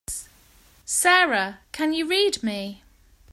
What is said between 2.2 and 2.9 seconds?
me?